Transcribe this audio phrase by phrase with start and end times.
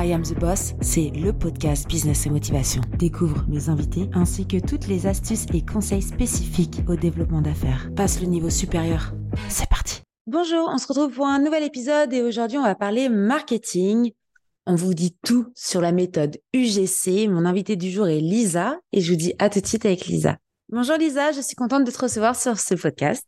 [0.00, 2.82] I Am the Boss, c'est le podcast Business et Motivation.
[3.00, 7.90] Découvre mes invités ainsi que toutes les astuces et conseils spécifiques au développement d'affaires.
[7.96, 9.12] Passe le niveau supérieur.
[9.48, 10.02] C'est parti.
[10.28, 14.12] Bonjour, on se retrouve pour un nouvel épisode et aujourd'hui on va parler marketing.
[14.66, 17.26] On vous dit tout sur la méthode UGC.
[17.28, 20.06] Mon invité du jour est Lisa et je vous dis à tout de suite avec
[20.06, 20.36] Lisa.
[20.68, 23.26] Bonjour Lisa, je suis contente de te recevoir sur ce podcast.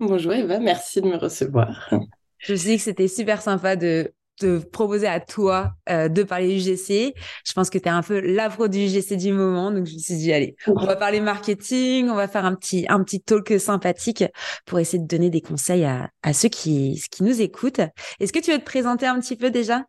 [0.00, 1.90] Bonjour Eva, merci de me recevoir.
[2.38, 6.22] Je me suis dit que c'était super sympa de te proposer à toi euh, de
[6.22, 7.14] parler UGC.
[7.44, 9.70] Je pense que tu es un peu l'afro du UGC du moment.
[9.70, 12.86] Donc, je me suis dit, allez, on va parler marketing, on va faire un petit,
[12.88, 14.24] un petit talk sympathique
[14.66, 17.80] pour essayer de donner des conseils à, à ceux qui, qui nous écoutent.
[18.20, 19.84] Est-ce que tu veux te présenter un petit peu déjà?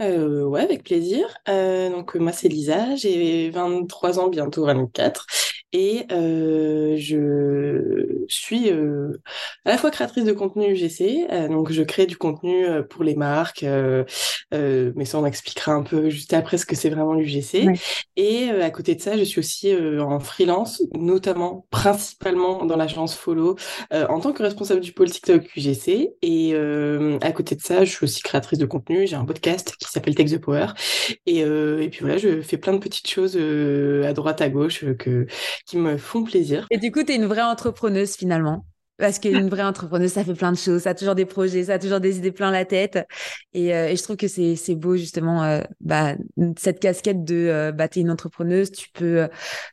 [0.00, 1.26] Euh, ouais, avec plaisir.
[1.48, 5.26] Euh, donc moi c'est Lisa, j'ai 23 ans, bientôt 24.
[5.72, 9.20] Et euh, je suis euh,
[9.64, 13.04] à la fois créatrice de contenu UGC, euh, donc je crée du contenu euh, pour
[13.04, 17.68] les marques, mais ça on expliquera un peu juste après ce que c'est vraiment l'UGC.
[18.16, 23.56] Et à côté de ça, je suis aussi en freelance, notamment principalement dans l'agence Follow,
[23.92, 26.10] en tant que responsable du pôle TikTok UGC.
[26.22, 26.54] Et
[27.20, 29.06] à côté de ça, je suis aussi créatrice de contenu.
[29.06, 30.66] J'ai un podcast qui s'appelle Take the Power.
[31.26, 35.26] Et, et puis voilà, je fais plein de petites choses à droite à gauche que
[35.66, 36.66] qui me font plaisir.
[36.70, 38.64] Et du coup, tu es une vraie entrepreneuse finalement.
[39.00, 41.74] Parce qu'une vraie entrepreneuse, ça fait plein de choses, ça a toujours des projets, ça
[41.74, 42.98] a toujours des idées plein la tête.
[43.54, 46.16] Et, euh, je trouve que c'est, c'est beau justement euh, bah,
[46.58, 49.26] cette casquette de euh, bah, t'es une entrepreneuse, tu peux,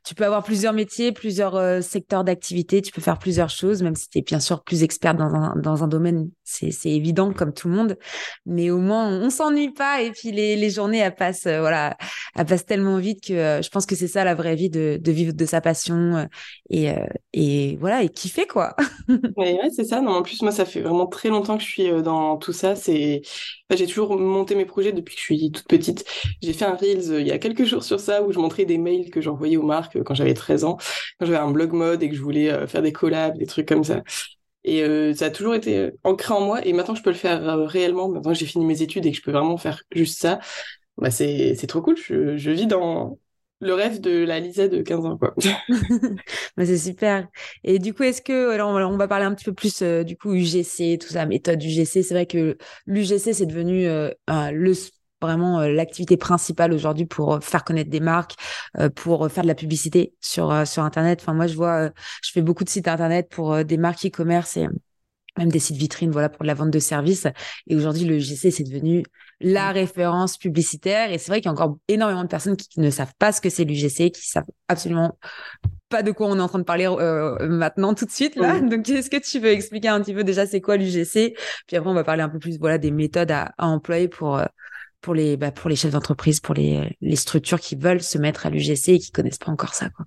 [0.05, 4.09] tu peux avoir plusieurs métiers, plusieurs secteurs d'activité, tu peux faire plusieurs choses, même si
[4.09, 7.67] tu es bien sûr plus experte dans un, dans un domaine, c'est, évident comme tout
[7.67, 7.97] le monde.
[8.45, 11.97] Mais au moins, on, s'ennuie pas et puis les, les journées, elles passent, voilà,
[12.35, 15.11] elles passent tellement vite que je pense que c'est ça la vraie vie de, de
[15.11, 16.27] vivre de sa passion
[16.69, 16.91] et,
[17.33, 18.75] et voilà, et kiffer quoi.
[19.37, 20.01] ouais, c'est ça.
[20.01, 22.53] Non, en plus, moi, ça fait vraiment très longtemps que je suis euh, dans tout
[22.53, 22.75] ça.
[22.75, 23.21] C'est,
[23.73, 26.05] j'ai toujours monté mes projets depuis que je suis toute petite.
[26.41, 28.65] J'ai fait un Reels euh, il y a quelques jours sur ça où je montrais
[28.65, 30.77] des mails que j'envoyais aux marques euh, quand j'avais 13 ans,
[31.19, 33.83] quand j'avais un blog mode et que je voulais faire des collabs, des trucs comme
[33.83, 34.01] ça.
[34.67, 36.65] Et ça a toujours été ancré en moi.
[36.65, 38.09] Et maintenant, je peux le faire réellement.
[38.09, 40.39] Maintenant, j'ai fini mes études et que je peux vraiment faire juste ça.
[40.97, 41.95] Bah, c'est, trop cool.
[41.97, 43.17] Je, je vis dans,
[43.59, 45.33] le rêve de la Lisa de 15 ans, quoi.
[46.57, 47.27] Bah, c'est super.
[47.63, 50.17] Et du coup, est-ce que, alors, on va parler un petit peu plus, euh, du
[50.17, 52.03] coup, UGC, tout ça, méthode UGC.
[52.03, 54.73] C'est vrai que l'UGC, c'est devenu euh, le
[55.21, 58.35] vraiment euh, l'activité principale aujourd'hui pour faire connaître des marques,
[58.95, 61.19] pour faire de la publicité sur sur internet.
[61.21, 61.89] Enfin moi je vois
[62.23, 64.67] je fais beaucoup de sites internet pour des marques e-commerce et
[65.37, 67.27] même des sites vitrines voilà pour la vente de services
[67.67, 69.03] et aujourd'hui le UGC c'est devenu
[69.39, 71.11] la référence publicitaire.
[71.11, 73.41] Et c'est vrai qu'il y a encore énormément de personnes qui ne savent pas ce
[73.41, 75.17] que c'est l'UGC, qui savent absolument
[75.89, 78.59] pas de quoi on est en train de parler euh, maintenant tout de suite là.
[78.59, 81.33] Donc est-ce que tu veux expliquer un petit peu déjà c'est quoi l'UGC
[81.67, 84.45] Puis après on va parler un peu plus voilà des méthodes à, employer pour euh,
[85.01, 88.45] pour les bah, pour les chefs d'entreprise, pour les les structures qui veulent se mettre
[88.45, 90.05] à l'UGC et qui connaissent pas encore ça quoi.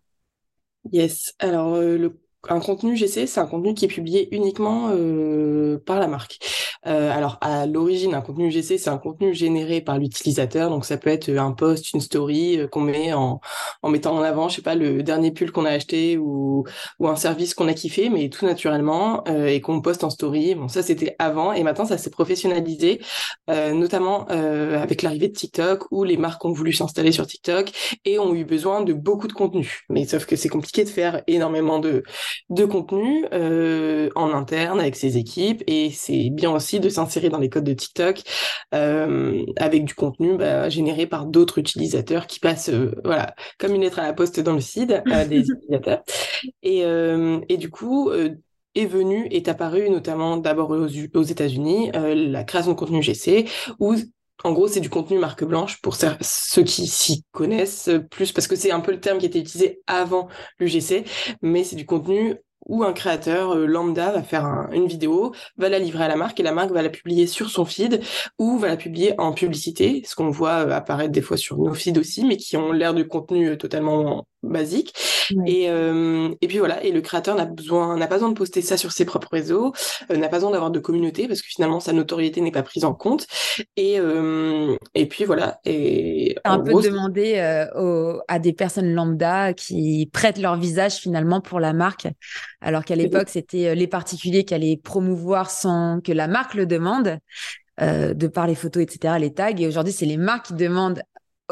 [0.93, 1.35] Yes.
[1.39, 6.01] Alors euh, le un contenu GC, c'est un contenu qui est publié uniquement euh, par
[6.01, 6.39] la marque.
[6.87, 10.97] Euh, alors à l'origine, un contenu GC, c'est un contenu généré par l'utilisateur, donc ça
[10.97, 13.41] peut être un post, une story euh, qu'on met en,
[13.85, 16.65] mettant en avant, je sais pas, le dernier pull qu'on a acheté ou,
[16.99, 20.55] ou un service qu'on a kiffé, mais tout naturellement et qu'on poste en story.
[20.55, 23.01] Bon, ça c'était avant et maintenant ça s'est professionnalisé,
[23.49, 27.71] notamment avec l'arrivée de TikTok où les marques ont voulu s'installer sur TikTok
[28.05, 29.81] et ont eu besoin de beaucoup de contenu.
[29.89, 32.03] Mais sauf que c'est compliqué de faire énormément de
[32.49, 35.63] de contenu euh, en interne avec ses équipes.
[35.67, 38.23] Et c'est bien aussi de s'insérer dans les codes de TikTok
[38.75, 43.83] euh, avec du contenu bah, généré par d'autres utilisateurs qui passent euh, voilà comme une
[43.83, 46.03] lettre à la poste dans le feed des utilisateurs.
[46.63, 48.11] Et, et du coup
[48.75, 53.47] est venu, est apparu notamment d'abord aux, aux États-Unis, la création de contenu GC,
[53.79, 53.95] où
[54.45, 58.57] en gros, c'est du contenu marque blanche pour ceux qui s'y connaissent plus, parce que
[58.57, 60.29] c'est un peu le terme qui était utilisé avant
[60.59, 61.05] l'UGC,
[61.43, 62.37] mais c'est du contenu
[62.67, 66.39] où un créateur euh, lambda va faire une vidéo, va la livrer à la marque
[66.41, 68.03] et la marque va la publier sur son feed
[68.39, 71.99] ou va la publier en publicité, ce qu'on voit apparaître des fois sur nos feeds
[71.99, 74.95] aussi, mais qui ont l'air de contenu euh, totalement basique.
[75.47, 78.63] Et, euh, et puis voilà, et le créateur n'a besoin n'a pas besoin de poster
[78.63, 79.73] ça sur ses propres réseaux,
[80.11, 82.85] euh, n'a pas besoin d'avoir de communauté parce que finalement sa notoriété n'est pas prise
[82.85, 83.27] en compte.
[83.77, 85.61] Et euh, et puis voilà.
[85.65, 87.39] Et un peu demander
[88.29, 92.09] à des personnes lambda qui prêtent leur visage finalement pour la marque,
[92.61, 97.19] alors qu'à l'époque c'était les particuliers qui allaient promouvoir sans que la marque le demande.
[97.81, 99.57] Euh, de par les photos, etc., les tags.
[99.57, 101.03] Et aujourd'hui, c'est les marques qui demandent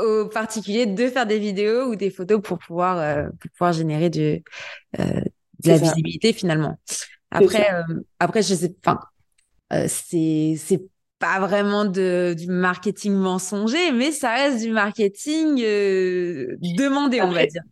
[0.03, 4.11] aux particuliers de faire des vidéos ou des photos pour pouvoir, euh, pour pouvoir générer
[4.11, 4.43] de,
[4.99, 5.21] euh,
[5.65, 6.79] de la visibilité finalement.
[7.31, 9.01] Après, euh, après, je sais, enfin,
[9.87, 10.83] c'est, c'est
[11.19, 17.47] pas vraiment de, du marketing mensonger, mais ça reste du marketing euh, demandé, on va
[17.47, 17.63] dire.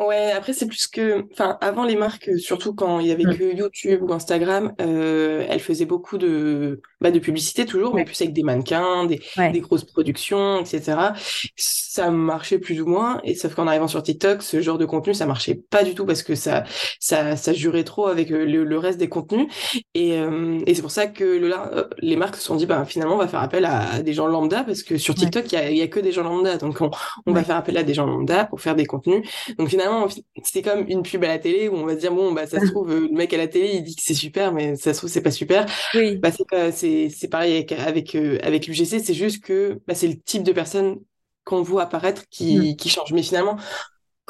[0.00, 3.36] Ouais, après c'est plus que, enfin, avant les marques, surtout quand il y avait mm.
[3.36, 8.20] que YouTube ou Instagram, euh, elles faisaient beaucoup de, bah, de publicité toujours, mais plus
[8.20, 9.20] avec des mannequins, des,
[9.52, 11.12] des grosses productions, etc.
[11.56, 15.14] Ça marchait plus ou moins, et sauf qu'en arrivant sur TikTok, ce genre de contenu,
[15.14, 16.64] ça marchait pas du tout parce que ça,
[17.00, 19.46] ça, ça jurait trop avec euh, le, reste des contenus,
[19.94, 22.84] et, euh, et c'est pour ça que le, euh, les marques se sont dit, bah
[22.84, 25.58] finalement, on va faire appel à, des gens lambda parce que sur TikTok, il y,
[25.58, 26.90] a, y a que des gens lambda, donc on,
[27.26, 29.22] on va faire appel à des gens lambda pour faire des contenus.
[29.58, 30.06] Donc finalement,
[30.42, 32.60] c'est comme une pub à la télé où on va se dire bon bah ça
[32.60, 34.98] se trouve le mec à la télé il dit que c'est super mais ça se
[34.98, 35.66] trouve c'est pas super.
[35.94, 36.16] Oui.
[36.16, 40.16] Bah c'est c'est pareil avec avec euh, avec l'UGC c'est juste que bah, c'est le
[40.16, 40.98] type de personne
[41.44, 42.76] qu'on voit apparaître qui mm.
[42.76, 43.56] qui change mais finalement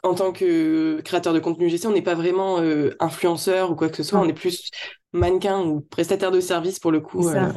[0.03, 3.89] en tant que créateur de contenu UGC on n'est pas vraiment euh, influenceur ou quoi
[3.89, 4.71] que ce soit on est plus
[5.13, 7.29] mannequin ou prestataire de service pour le coup.
[7.29, 7.53] Euh.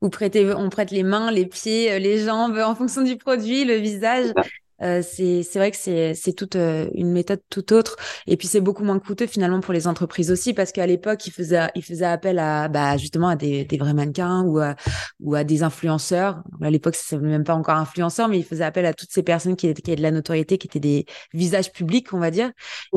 [0.00, 3.76] Vous prêtez, on prête les mains, les pieds, les jambes en fonction du produit, le
[3.76, 4.32] visage.
[4.82, 7.96] Euh, c'est vrai que c'est toute euh, une méthode tout autre.
[8.26, 11.32] Et puis c'est beaucoup moins coûteux finalement pour les entreprises aussi parce qu'à l'époque ils
[11.32, 14.76] faisaient ils faisaient appel à bah justement à des, des vrais mannequins ou à,
[15.20, 16.42] ou à des influenceurs.
[16.60, 19.56] À l'époque ça même pas encore influenceurs mais ils faisaient appel à toutes ces personnes
[19.56, 22.50] qui, qui avaient de la notoriété qui étaient des visages publics on va dire.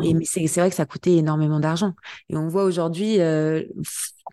[0.03, 1.93] Et mais c'est vrai que ça coûtait énormément d'argent.
[2.29, 3.63] Et on voit aujourd'hui euh,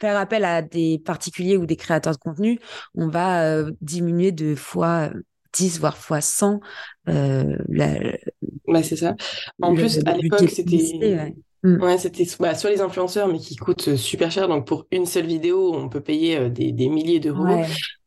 [0.01, 2.59] faire appel à des particuliers ou des créateurs de contenu
[2.95, 5.11] on va euh, diminuer de fois
[5.57, 6.61] 10 voire fois 100
[7.09, 9.15] euh, bah, c'est ça.
[9.63, 11.33] En plus, à l'époque, c'était.
[11.63, 11.83] Mm.
[11.83, 11.99] Ouais.
[11.99, 14.49] c'était bah, sur les influenceurs, mais qui coûtent super cher.
[14.49, 17.47] Donc, pour une seule vidéo, on peut payer euh, des, des milliers d'euros.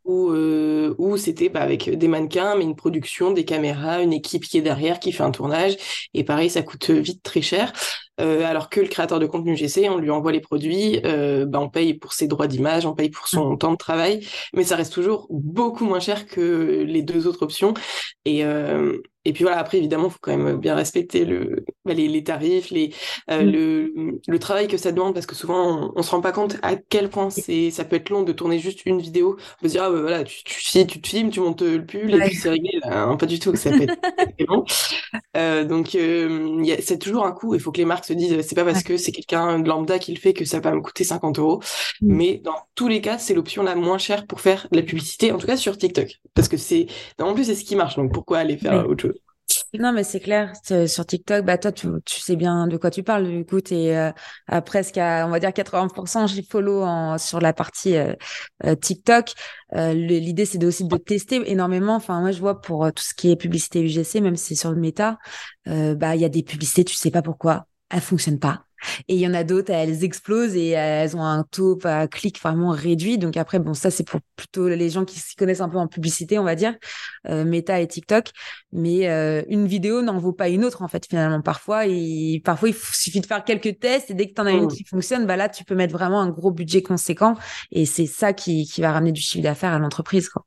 [0.10, 4.58] Euh, ou c'était bah, avec des mannequins, mais une production, des caméras, une équipe qui
[4.58, 5.78] est derrière, qui fait un tournage.
[6.14, 7.74] Et pareil, ça coûte vite très cher.
[8.20, 11.60] Euh, alors que le créateur de contenu GC, on lui envoie les produits, euh, bah,
[11.62, 13.58] on paye pour ses droits d'image, on paye pour son mm.
[13.58, 17.74] temps de travail, mais ça reste toujours beaucoup moins cher que les deux autres options.
[18.26, 18.44] Et,
[19.30, 22.24] et puis voilà, après, évidemment, il faut quand même bien respecter le, bah, les, les,
[22.24, 22.92] tarifs, les,
[23.30, 23.52] euh, mm.
[23.52, 26.58] le, le, travail que ça demande, parce que souvent, on, on se rend pas compte
[26.64, 29.38] à quel point c'est, ça peut être long de tourner juste une vidéo.
[29.38, 31.86] On peut se dire, ah, bah, voilà, tu, tu, tu te filmes, tu montes le
[31.86, 32.72] pull, et puis c'est réglé.
[32.84, 34.00] Hein, pas du tout, ça peut être
[34.48, 34.66] long.
[35.38, 37.54] Euh, donc, euh, c'est toujours un coût.
[37.54, 40.00] Il faut que les marques se disent, c'est pas parce que c'est quelqu'un de lambda
[40.00, 41.60] qui le fait que ça va me coûter 50 euros.
[42.02, 42.16] Mm.
[42.16, 45.32] Mais dans tous les cas, c'est l'option la moins chère pour faire de la publicité,
[45.32, 46.20] en tout cas sur TikTok.
[46.34, 46.88] Parce que c'est,
[47.20, 47.96] en plus, c'est ce qui marche.
[47.96, 49.19] Donc, pourquoi aller faire autre chose?
[49.78, 50.54] Non, mais c'est clair.
[50.88, 53.28] Sur TikTok, bah toi, tu, sais bien de quoi tu parles.
[53.28, 54.12] Du coup, tu euh,
[54.48, 56.26] à presque à, on va dire, 80%.
[56.26, 58.14] J'ai follow en, sur la partie euh,
[58.66, 59.34] euh, TikTok.
[59.74, 61.96] L'idée, c'est aussi de tester énormément.
[61.96, 64.72] Enfin, moi, je vois pour tout ce qui est publicité UGC, même si c'est sur
[64.72, 65.20] le méta,
[65.68, 68.66] bah il y a des publicités, tu sais pas pourquoi, elles fonctionnent pas.
[69.08, 72.42] Et il y en a d'autres, elles explosent et elles ont un taux à clic
[72.42, 73.18] vraiment réduit.
[73.18, 75.88] Donc après, bon, ça c'est pour plutôt les gens qui s'y connaissent un peu en
[75.88, 76.76] publicité, on va dire,
[77.28, 78.32] euh, Meta et TikTok.
[78.72, 81.42] Mais euh, une vidéo n'en vaut pas une autre en fait finalement.
[81.42, 84.52] Parfois, il, parfois il suffit de faire quelques tests et dès que tu en as
[84.52, 84.70] une mmh.
[84.70, 87.36] qui fonctionne, bah là tu peux mettre vraiment un gros budget conséquent
[87.72, 90.30] et c'est ça qui, qui va ramener du chiffre d'affaires à l'entreprise.
[90.30, 90.46] Quoi.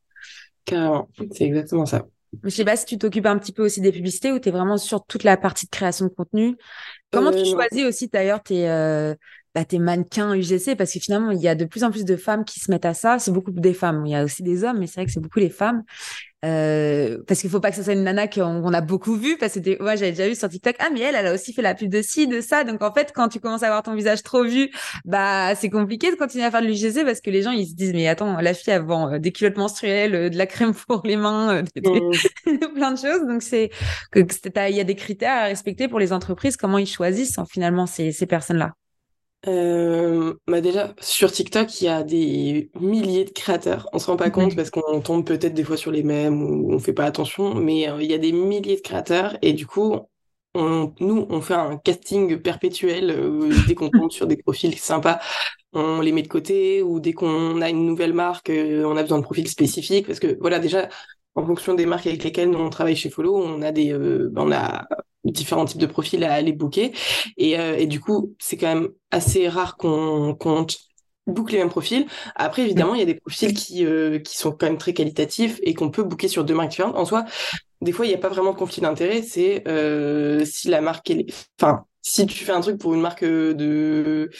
[0.64, 2.06] Carrément, c'est exactement ça.
[2.44, 4.52] Je sais pas si tu t'occupes un petit peu aussi des publicités ou tu es
[4.52, 6.56] vraiment sur toute la partie de création de contenu.
[7.10, 9.14] Comment tu euh, choisis aussi d'ailleurs tes, euh,
[9.54, 12.16] bah, tes mannequins UGC Parce que finalement, il y a de plus en plus de
[12.16, 13.18] femmes qui se mettent à ça.
[13.18, 14.06] C'est beaucoup des femmes.
[14.06, 15.82] Il y a aussi des hommes, mais c'est vrai que c'est beaucoup les femmes.
[16.44, 19.60] Euh, parce qu'il faut pas que ça soit une nana qu'on a beaucoup vue parce
[19.60, 21.72] que moi j'avais déjà vu sur TikTok ah mais elle elle a aussi fait la
[21.72, 24.24] pub de ci de ça donc en fait quand tu commences à avoir ton visage
[24.24, 24.68] trop vu
[25.04, 27.76] bah c'est compliqué de continuer à faire de l'UGC parce que les gens ils se
[27.76, 30.74] disent mais attends la fille elle vend euh, des culottes menstruelles euh, de la crème
[30.74, 31.66] pour les mains mmh.
[32.74, 33.70] plein de choses donc c'est
[34.12, 37.86] il y a des critères à respecter pour les entreprises comment ils choisissent hein, finalement
[37.86, 38.72] ces, ces personnes là
[39.48, 43.88] euh, bah déjà, sur TikTok, il y a des milliers de créateurs.
[43.92, 46.72] On se rend pas compte parce qu'on tombe peut-être des fois sur les mêmes ou
[46.72, 49.66] on fait pas attention, mais euh, il y a des milliers de créateurs et du
[49.66, 49.96] coup,
[50.54, 55.18] on, nous, on fait un casting perpétuel euh, dès qu'on tombe sur des profils sympas.
[55.72, 59.02] On les met de côté ou dès qu'on a une nouvelle marque, euh, on a
[59.02, 60.88] besoin de profils spécifiques parce que voilà, déjà,
[61.34, 63.94] en fonction des marques avec lesquelles nous on travaille chez Follow, on a des,
[64.36, 64.86] on a
[65.24, 66.92] différents types de profils à aller booker.
[67.36, 70.66] Et, euh, et du coup, c'est quand même assez rare qu'on qu'on
[71.26, 72.06] boucle les mêmes profils.
[72.34, 75.60] Après, évidemment, il y a des profils qui, euh, qui sont quand même très qualitatifs
[75.62, 76.96] et qu'on peut booker sur deux marques différentes.
[76.96, 77.24] En soi,
[77.80, 79.22] des fois, il n'y a pas vraiment de conflit d'intérêt.
[79.22, 81.26] C'est euh, si la marque, est...
[81.60, 84.30] enfin, si tu fais un truc pour une marque de,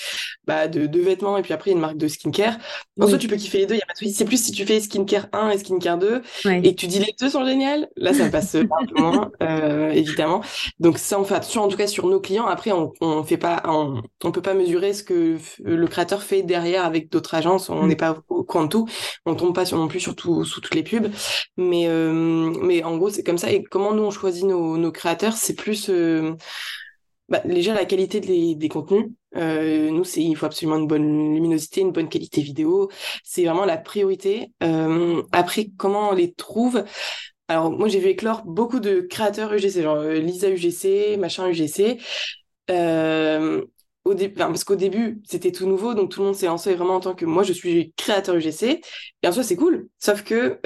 [0.46, 2.58] bah, de, de vêtements et puis après une marque de skincare,
[3.00, 4.12] en soi, tu peux kiffer les deux, il y a pas de souci.
[4.12, 7.14] C'est plus si tu fais skincare 1 et skincare 2 et que tu dis les
[7.18, 10.42] deux sont géniales, là, ça passe un peu moins, euh, évidemment.
[10.78, 12.46] Donc ça, on fait attention, en tout cas, sur nos clients.
[12.46, 16.42] Après, on, on fait pas, on, on peut pas mesurer ce que le créateur fait
[16.42, 17.70] derrière avec d'autres agences.
[17.70, 17.88] On mm.
[17.88, 18.88] n'est pas au courant de tout.
[19.24, 21.10] On tombe pas sur, non plus sur tout, sous toutes les pubs.
[21.56, 22.12] Mais, euh,
[22.62, 23.50] mais en gros, c'est comme ça.
[23.50, 26.34] Et comment nous, on choisit nos, nos créateurs, c'est plus, euh,
[27.32, 29.10] bah, déjà la qualité des, contenus.
[29.36, 32.90] Euh, nous, c'est il faut absolument une bonne luminosité, une bonne qualité vidéo.
[33.24, 34.52] C'est vraiment la priorité.
[34.62, 36.84] Euh, après, comment on les trouve?
[37.48, 41.98] Alors moi, j'ai vu éclore beaucoup de créateurs UGC, genre euh, Lisa UGC, machin UGC.
[44.04, 47.00] au parce qu'au début, c'était tout nouveau, donc tout le monde s'est lancé vraiment en
[47.00, 48.82] tant que moi, je suis créateur UGC.
[49.22, 49.88] Et en soi, c'est cool.
[49.98, 50.60] Sauf que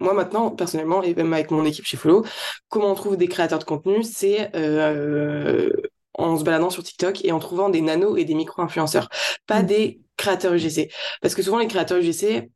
[0.00, 2.24] moi maintenant, personnellement, et même avec mon équipe chez Follow,
[2.68, 5.70] comment on trouve des créateurs de contenu, c'est euh,
[6.14, 9.08] en se baladant sur TikTok et en trouvant des nanos et des micro-influenceurs,
[9.46, 9.66] pas mm.
[9.66, 10.90] des créateurs UGC.
[11.20, 12.50] Parce que souvent les créateurs UGC,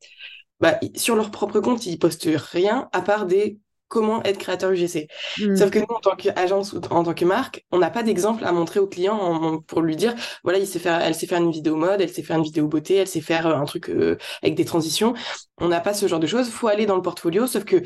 [0.61, 3.58] bah, sur leur propre compte, ils postent rien à part des
[3.92, 5.06] comment être créateur UGC.
[5.38, 5.54] Hmm.
[5.54, 8.42] Sauf que nous, en tant qu'agence ou en tant que marque, on n'a pas d'exemple
[8.42, 11.52] à montrer au client pour lui dire, voilà, il sait faire, elle sait faire une
[11.52, 14.16] vidéo mode, elle sait faire une vidéo beauté, elle sait faire euh, un truc euh,
[14.42, 15.12] avec des transitions.
[15.58, 16.49] On n'a pas ce genre de choses.
[16.49, 17.82] Faut aller dans le portfolio, sauf que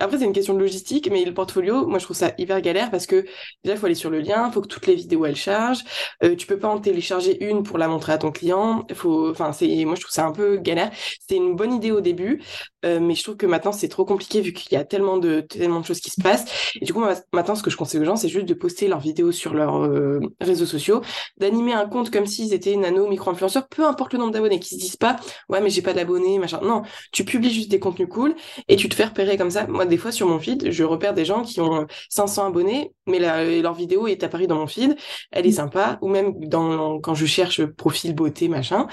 [0.00, 2.90] après, c'est une question de logistique, mais le portfolio, moi, je trouve ça hyper galère
[2.90, 3.24] parce que
[3.62, 5.84] déjà, il faut aller sur le lien, il faut que toutes les vidéos, elles chargent.
[6.24, 8.86] Euh, tu peux pas en télécharger une pour la montrer à ton client.
[8.94, 10.90] Faut, enfin, c'est, moi, je trouve ça un peu galère.
[11.20, 12.42] C'était une bonne idée au début,
[12.84, 15.40] euh, mais je trouve que maintenant, c'est trop compliqué vu qu'il y a tellement de,
[15.40, 16.72] tellement de choses qui se passent.
[16.80, 17.02] Et du coup,
[17.32, 19.84] maintenant, ce que je conseille aux gens, c'est juste de poster leurs vidéos sur leurs
[19.84, 21.02] euh, réseaux sociaux,
[21.38, 24.80] d'animer un compte comme s'ils étaient nano, micro-influenceurs, peu importe le nombre d'abonnés, qui se
[24.80, 25.16] disent pas,
[25.48, 26.60] ouais, mais j'ai pas d'abonnés, machin.
[26.62, 28.34] Non, tu publies juste des contenus cool
[28.68, 29.66] et tu te fais repérer comme ça.
[29.90, 33.74] Des fois, sur mon feed, je repère des gens qui ont 500 abonnés, mais leur
[33.74, 34.96] vidéo est apparue dans mon feed,
[35.30, 35.52] elle est mm.
[35.52, 38.86] sympa, ou même dans, quand je cherche profil beauté, machin.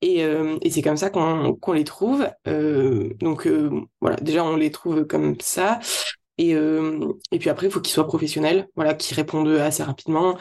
[0.00, 2.26] Et, euh, et c'est comme ça qu'on les trouve.
[2.48, 3.70] Euh, donc euh,
[4.00, 5.80] voilà, déjà, on les trouve comme ça.
[6.38, 10.36] Et, euh, et puis après, il faut qu'ils soient professionnels, voilà, qu'ils répondent assez rapidement.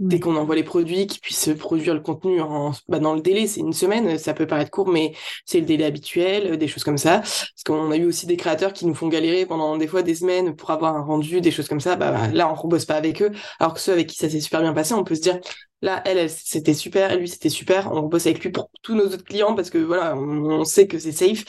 [0.00, 3.46] Dès qu'on envoie les produits, qu'ils puissent produire le contenu en, bah, dans le délai.
[3.46, 5.12] C'est une semaine, ça peut paraître court, mais
[5.44, 7.20] c'est le délai habituel, des choses comme ça.
[7.20, 10.14] Parce qu'on a eu aussi des créateurs qui nous font galérer pendant des fois des
[10.14, 11.96] semaines pour avoir un rendu, des choses comme ça.
[11.96, 13.30] Bah, là, on ne bosse pas avec eux.
[13.60, 15.38] Alors que ceux avec qui ça s'est super bien passé, on peut se dire,
[15.82, 17.92] Là, elle, c'était super, et lui, c'était super.
[17.92, 20.98] On bosse avec lui pour tous nos autres clients parce que voilà, on, sait que
[20.98, 21.44] c'est safe.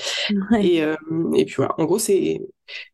[0.60, 0.96] Et, euh,
[1.34, 2.42] et puis voilà, en gros, c'est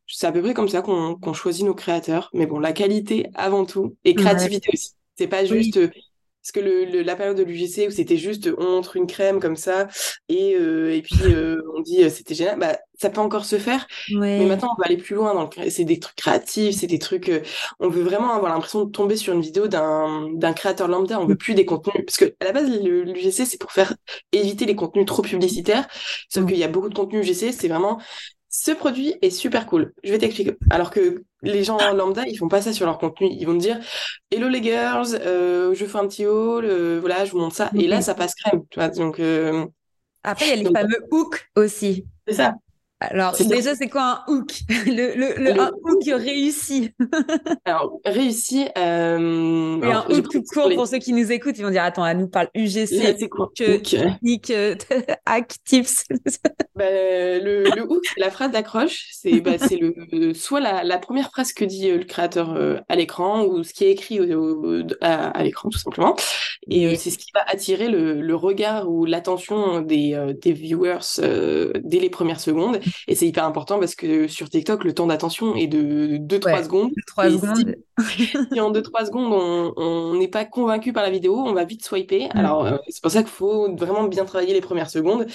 [0.08, 2.30] c'est à peu près comme ça qu'on choisit nos créateurs.
[2.34, 4.92] Mais bon, la qualité avant tout et créativité aussi.
[5.16, 5.78] C'est pas juste
[6.44, 9.56] parce que le, la période de l'UGC où c'était juste on montre une crème comme
[9.56, 9.88] ça
[10.28, 13.58] et, euh, et puis euh, on dit euh, c'était génial, bah, ça peut encore se
[13.58, 13.88] faire.
[14.12, 15.34] Mais maintenant on va aller plus loin.
[15.34, 15.70] Dans le...
[15.70, 17.32] C'est des trucs créatifs, c'est des trucs.
[17.80, 21.20] on veut vraiment avoir l'impression de tomber sur une vidéo d'un créateur lambda.
[21.20, 23.96] On veut plus des contenus parce que à la base l'UGC c'est pour faire
[24.34, 25.88] éviter les contenus trop publicitaires.
[26.28, 28.02] Sauf qu'il y a beaucoup de contenus UGC, c'est vraiment
[28.56, 29.94] ce produit est super cool.
[30.04, 30.56] Je vais t'expliquer.
[30.70, 33.28] Alors que les gens lambda, ils font pas ça sur leur contenu.
[33.32, 33.80] Ils vont te dire
[34.30, 37.72] Hello les girls, euh, je fais un petit haul, euh, voilà, je vous montre ça.
[37.76, 38.62] Et là, ça passe crème.
[38.70, 39.66] Tu vois, donc, euh,
[40.22, 42.06] Après, il y a les fameux hooks aussi.
[42.28, 42.54] C'est ça.
[43.12, 44.52] Alors, déjà, c'est quoi un hook?
[44.86, 46.92] Le, le, Un hook réussi.
[47.66, 48.66] Alors, réussi.
[48.78, 49.82] Euh...
[49.82, 52.18] Et un hook tout court, pour, ceux qui nous écoutent, ils vont dire Attends, elle
[52.18, 53.52] nous parle UGC, c'est quoi?
[53.56, 54.54] technique,
[55.26, 56.06] hack, tips.
[56.76, 59.08] bah, le, le hook, c'est la phrase d'accroche.
[59.12, 59.54] C'est bah,
[60.12, 63.64] le, soit la, la, première phrase que dit euh, le créateur euh, à l'écran ou
[63.64, 64.20] ce qui est écrit
[65.02, 66.16] à, à l'écran, tout simplement.
[66.70, 71.00] Et c'est ce qui va attirer le, le regard ou l'attention des, des viewers
[71.84, 72.80] dès les premières secondes.
[73.08, 76.92] Et c'est hyper important parce que sur TikTok, le temps d'attention est de 2-3 secondes.
[77.08, 77.76] 3 secondes.
[78.00, 82.28] Si, en 2-3 secondes, on n'est pas convaincu par la vidéo, on va vite swiper.
[82.34, 82.38] Mm.
[82.38, 85.26] Alors, euh, c'est pour ça qu'il faut vraiment bien travailler les premières secondes.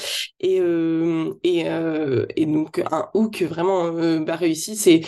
[0.41, 5.03] Et, euh, et, euh, et donc, un hook vraiment bah, réussi, c'est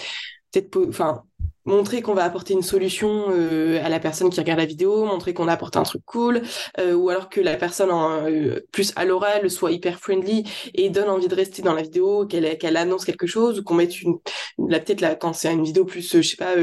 [0.52, 0.78] peut-être...
[0.88, 1.25] Enfin,
[1.64, 5.35] montrer qu'on va apporter une solution euh, à la personne qui regarde la vidéo, montrer
[5.35, 6.42] qu'on apporte un truc cool,
[6.78, 10.90] euh, ou alors que la personne en, euh, plus à l'oral soit hyper friendly et
[10.90, 14.00] donne envie de rester dans la vidéo, qu'elle qu'elle annonce quelque chose, ou qu'on mette
[14.00, 14.19] une,
[14.59, 16.54] la peut-être là quand c'est une vidéo plus je sais pas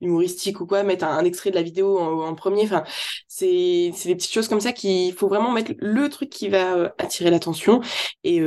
[0.00, 2.62] humoristique ou quoi, mettre un, extrait de la vidéo en, premier.
[2.64, 2.84] Enfin,
[3.28, 6.94] c'est c'est des petites choses comme ça qu'il faut vraiment mettre le truc qui va
[6.98, 7.80] attirer l'attention
[8.24, 8.40] et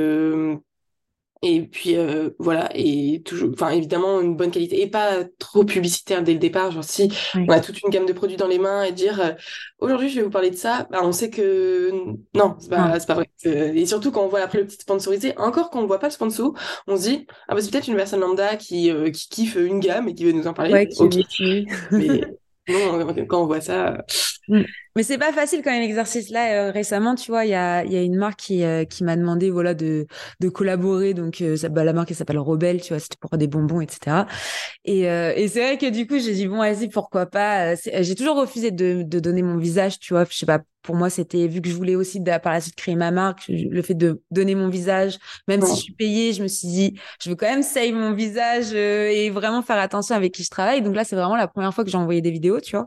[1.42, 6.22] et puis euh, voilà, et toujours, enfin évidemment une bonne qualité et pas trop publicitaire
[6.22, 6.72] dès le départ.
[6.72, 9.32] Genre si on a toute une gamme de produits dans les mains et dire euh,
[9.80, 11.92] aujourd'hui je vais vous parler de ça, bah, on sait que
[12.34, 13.30] non, c'est pas, pas vrai.
[13.46, 16.14] Et surtout quand on voit après le petit sponsorisé, encore quand on voit pas le
[16.14, 16.54] sponsor,
[16.88, 19.80] on se dit ah bah c'est peut-être une personne lambda qui euh, qui kiffe une
[19.80, 20.74] gamme et qui veut nous en parler.
[20.74, 22.22] Ouais, qui, mais
[22.68, 24.04] non, quand on voit ça.
[24.50, 24.64] Mm.
[24.96, 26.68] Mais c'est pas facile quand même l'exercice là.
[26.68, 29.16] Euh, récemment, tu vois, il y a, y a une marque qui, euh, qui m'a
[29.16, 30.08] demandé voilà de,
[30.40, 31.14] de collaborer.
[31.14, 33.82] Donc euh, ça, bah, la marque elle s'appelle Rebelle, tu vois, c'était pour des bonbons,
[33.82, 34.28] etc.
[34.86, 37.76] Et, et c'est vrai que du coup j'ai dit bon vas-y pourquoi pas.
[37.76, 40.26] J'ai toujours refusé de, de donner mon visage, tu vois.
[40.30, 42.96] Je sais pas pour moi, c'était vu que je voulais aussi par la suite créer
[42.96, 45.18] ma marque, le fait de donner mon visage,
[45.48, 48.14] même si je suis payée, je me suis dit, je veux quand même save mon
[48.14, 50.82] visage et vraiment faire attention avec qui je travaille.
[50.82, 52.86] Donc là, c'est vraiment la première fois que j'ai envoyé des vidéos, tu vois.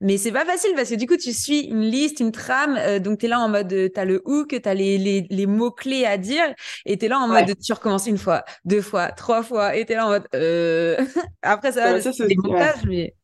[0.00, 2.76] Mais c'est pas facile parce que du coup, tu suis une liste, une trame.
[2.78, 4.98] Euh, donc, tu es là en mode, euh, tu as le hook, tu as les,
[4.98, 6.54] les, les mots-clés à dire.
[6.86, 9.76] Et tu es là en mode, tu recommences une fois, deux fois, trois fois.
[9.76, 10.96] Et tu es là en mode, euh...
[11.42, 13.14] après, ça, va, c'est des montages, mais.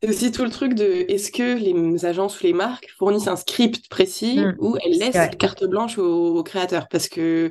[0.00, 3.34] C'est aussi tout le truc de est-ce que les agences ou les marques fournissent un
[3.34, 4.54] script précis mmh.
[4.60, 7.50] ou elles laissent carte blanche aux, créateurs Parce que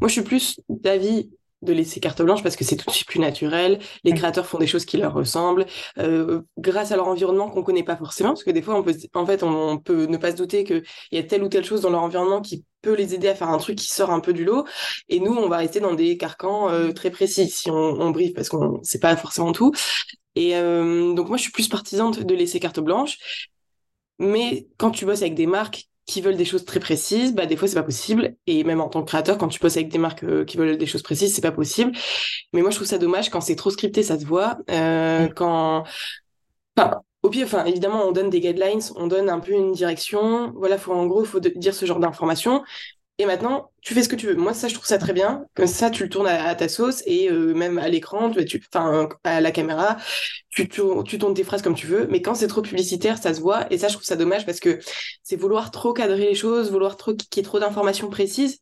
[0.00, 1.28] moi, je suis plus d'avis
[1.62, 3.78] de laisser carte blanche parce que c'est tout de suite plus naturel.
[4.04, 5.66] Les créateurs font des choses qui leur ressemblent.
[5.98, 8.94] Euh, grâce à leur environnement qu'on connaît pas forcément parce que des fois on peut
[9.14, 11.80] en fait on, peut ne pas se douter qu'il y a telle ou telle chose
[11.80, 14.32] dans leur environnement qui peut les aider à faire un truc qui sort un peu
[14.32, 14.64] du lot.
[15.08, 18.34] Et nous on va rester dans des carcans euh, très précis si on, on brief
[18.34, 19.72] parce qu'on sait pas forcément tout.
[20.34, 23.18] Et euh, donc moi je suis plus partisane de laisser carte blanche.
[24.18, 27.56] Mais quand tu bosses avec des marques qui veulent des choses très précises, bah des
[27.56, 28.34] fois c'est pas possible.
[28.46, 30.78] Et même en tant que créateur, quand tu poses avec des marques euh, qui veulent
[30.78, 31.92] des choses précises, c'est pas possible.
[32.52, 34.58] Mais moi je trouve ça dommage quand c'est trop scripté, ça se voit.
[34.70, 35.34] Euh, mm.
[35.34, 35.84] Quand,
[36.76, 40.52] enfin, au pire, enfin évidemment on donne des guidelines, on donne un peu une direction.
[40.56, 42.62] Voilà, faut en gros faut dire ce genre d'informations.
[43.20, 44.36] Et maintenant, tu fais ce que tu veux.
[44.36, 45.44] Moi, ça, je trouve ça très bien.
[45.54, 49.08] Comme ça, tu le tournes à, ta sauce et euh, même à l'écran, tu, enfin,
[49.24, 49.96] à la caméra,
[50.50, 52.06] tu, tu, tu, tournes tes phrases comme tu veux.
[52.10, 53.66] Mais quand c'est trop publicitaire, ça se voit.
[53.72, 54.78] Et ça, je trouve ça dommage parce que
[55.24, 58.60] c'est vouloir trop cadrer les choses, vouloir trop qu'il y ait trop d'informations précises.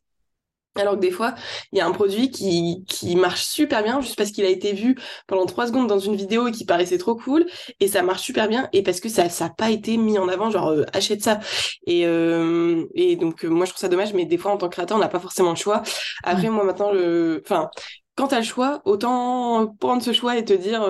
[0.79, 1.35] Alors que des fois,
[1.71, 4.73] il y a un produit qui, qui marche super bien juste parce qu'il a été
[4.73, 7.45] vu pendant trois secondes dans une vidéo et qui paraissait trop cool
[7.79, 10.51] et ça marche super bien et parce que ça ça pas été mis en avant
[10.51, 11.39] genre euh, achète ça
[11.85, 14.67] et euh, et donc euh, moi je trouve ça dommage mais des fois en tant
[14.69, 15.83] que créateur on n'a pas forcément le choix.
[16.23, 17.69] Après moi maintenant le enfin
[18.17, 20.85] quand tu as le choix, autant prendre ce choix et te dire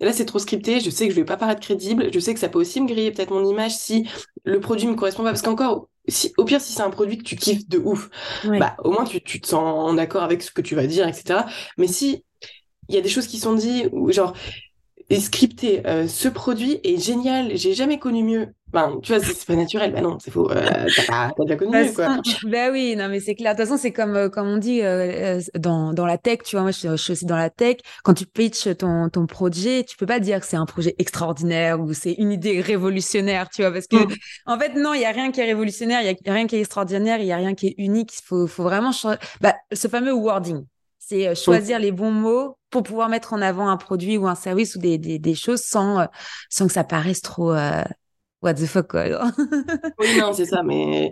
[0.00, 2.40] là c'est trop scripté, je sais que je vais pas paraître crédible, je sais que
[2.40, 4.08] ça peut aussi me griller peut-être mon image si
[4.44, 5.88] le produit me correspond pas parce qu'encore
[6.38, 8.08] au pire, si c'est un produit que tu kiffes de ouf,
[8.44, 11.06] bah, au moins tu, tu te sens en accord avec ce que tu vas dire,
[11.06, 11.40] etc.
[11.76, 12.24] Mais si
[12.88, 14.32] il y a des choses qui sont dites, ou genre,
[15.20, 18.54] scripté, euh, ce produit est génial, j'ai jamais connu mieux.
[18.72, 19.92] Ben, tu vois, c'est pas naturel.
[19.92, 20.50] Ben non, c'est faux.
[20.50, 22.18] Euh, t'as déjà connu mieux, quoi.
[22.44, 23.54] Ben oui, non, mais c'est clair.
[23.54, 26.56] De toute façon, c'est comme, euh, comme on dit euh, dans, dans la tech, tu
[26.56, 26.62] vois.
[26.62, 27.76] Moi, je, suis aussi dans la tech.
[28.04, 31.80] Quand tu pitches ton, ton projet, tu peux pas dire que c'est un projet extraordinaire
[31.80, 33.72] ou c'est une idée révolutionnaire, tu vois.
[33.72, 34.16] Parce que, mm.
[34.46, 36.56] en fait, non, il y a rien qui est révolutionnaire, il y a rien qui
[36.56, 38.12] est extraordinaire, il y a rien qui est unique.
[38.18, 39.16] Il faut, faut vraiment changer.
[39.40, 40.64] Bah, ce fameux wording.
[40.98, 44.76] C'est choisir les bons mots pour pouvoir mettre en avant un produit ou un service
[44.76, 46.06] ou des, des, des choses sans,
[46.50, 47.54] sans que ça paraisse trop,
[48.42, 49.04] what the fuck quoi.
[49.98, 51.10] oui non c'est ça mais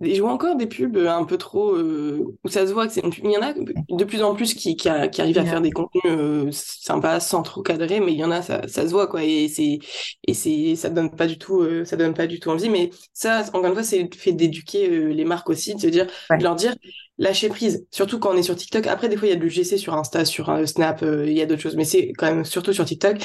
[0.00, 3.02] je vois encore des pubs un peu trop euh, où ça se voit que c'est
[3.22, 6.02] il y en a de plus en plus qui, qui, arrivent à faire des contenus
[6.06, 9.24] euh, sympas sans trop cadrer mais il y en a ça, ça se voit quoi
[9.24, 9.78] et c'est
[10.26, 12.90] et c'est ça donne pas du tout euh, ça donne pas du tout envie mais
[13.12, 16.42] ça encore une fois c'est le fait d'éduquer les marques aussi de se dire de
[16.42, 16.74] leur dire
[17.18, 18.86] lâcher prise, surtout quand on est sur TikTok.
[18.86, 21.32] Après, des fois, il y a du GC sur Insta, sur euh, Snap, euh, il
[21.32, 23.16] y a d'autres choses, mais c'est quand même surtout sur TikTok.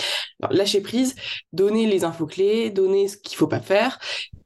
[0.49, 1.15] lâcher prise,
[1.51, 3.99] donner les infos clés, donner ce qu'il faut pas faire,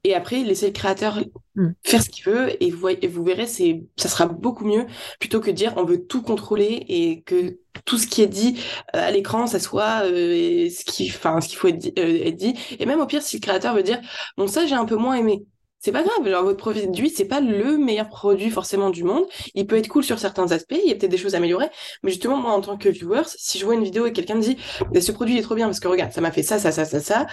[0.04, 1.20] et après, laisser le créateur
[1.56, 1.70] hmm.
[1.84, 4.86] faire ce qu'il veut, et vous, et vous verrez, c'est, ça sera beaucoup mieux,
[5.20, 8.60] plutôt que de dire on veut tout contrôler et que tout ce qui est dit
[8.96, 12.56] euh, à l'écran, ça soit ce qui, enfin, ce qu'il faut être être dit.
[12.80, 14.00] Et même au pire, si le créateur veut dire
[14.38, 15.46] bon, ça, j'ai un peu moins aimé
[15.86, 16.28] c'est pas grave.
[16.28, 19.26] Genre, votre produit, c'est pas le meilleur produit forcément du monde.
[19.54, 20.76] Il peut être cool sur certains aspects.
[20.84, 21.68] Il y a peut-être des choses à améliorer.
[22.02, 24.42] Mais justement, moi, en tant que viewer, si je vois une vidéo et quelqu'un me
[24.42, 24.58] dit,
[25.00, 27.00] ce produit est trop bien parce que regarde, ça m'a fait ça, ça, ça, ça,
[27.00, 27.28] ça.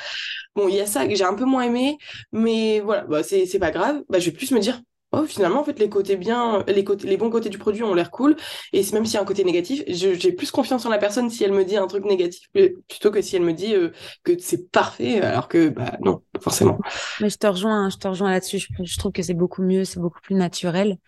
[0.55, 1.97] Bon, il y a ça que j'ai un peu moins aimé,
[2.33, 4.03] mais voilà, bah, c'est, c'est pas grave.
[4.11, 4.79] Bah, je vais plus me dire,
[5.13, 7.95] oh finalement en fait les côtés bien les côtés les bons côtés du produit ont
[7.95, 8.37] l'air cool.
[8.73, 11.45] Et même s'il y a un côté négatif j'ai plus confiance en la personne si
[11.45, 12.49] elle me dit un truc négatif
[12.89, 13.93] plutôt que si elle me dit euh,
[14.25, 16.79] que c'est parfait alors que bah non forcément.
[17.21, 18.67] Mais je te rejoins je te rejoins là-dessus.
[18.83, 20.99] Je, trouve que c'est beaucoup mieux c'est beaucoup plus naturel.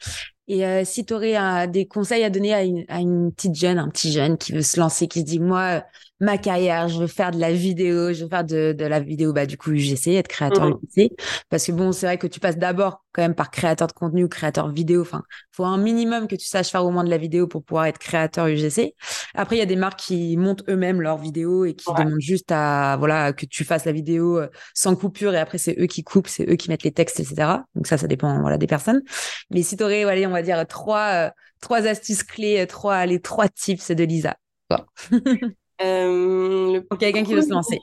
[0.46, 3.54] Et euh, si tu aurais euh, des conseils à donner à une, à une petite
[3.54, 5.82] jeune un petit jeune qui veut se lancer qui se dit moi
[6.24, 9.32] ma carrière, je veux faire de la vidéo, je veux faire de, de la vidéo,
[9.32, 10.78] bah, du coup, UGC, être créateur mmh.
[10.96, 11.10] UGC.
[11.50, 14.28] Parce que bon, c'est vrai que tu passes d'abord quand même par créateur de contenu
[14.28, 15.02] créateur vidéo.
[15.02, 17.86] Enfin, faut un minimum que tu saches faire au moins de la vidéo pour pouvoir
[17.86, 18.94] être créateur UGC.
[19.34, 22.50] Après, il y a des marques qui montent eux-mêmes leurs vidéos et qui demandent juste
[22.50, 26.02] à, voilà, que tu fasses la vidéo euh, sans coupure et après, c'est eux qui
[26.02, 27.58] coupent, c'est eux qui mettent les textes, etc.
[27.74, 29.02] Donc ça, ça dépend, voilà, des personnes.
[29.50, 33.20] Mais si tu aurais, on va dire, trois, euh, trois astuces clés, euh, trois, les
[33.20, 34.36] trois tips de Lisa.
[35.82, 37.80] Euh, quelqu'un qui veut se lancer.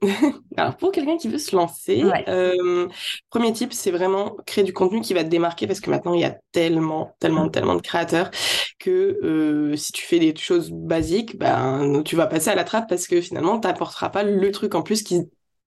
[0.56, 2.88] Alors, pour quelqu'un qui veut se lancer, euh,
[3.30, 6.20] premier type, c'est vraiment créer du contenu qui va te démarquer parce que maintenant, il
[6.20, 8.30] y a tellement, tellement, tellement de créateurs
[8.78, 12.88] que euh, si tu fais des choses basiques, ben, tu vas passer à la trappe
[12.88, 15.20] parce que finalement, tu n'apporteras pas le truc en plus qui,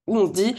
[0.06, 0.54] où on se dit,